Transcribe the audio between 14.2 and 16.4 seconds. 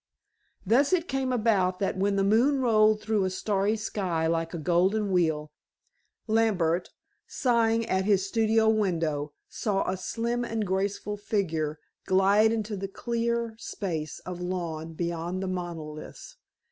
of lawn beyond the monoliths.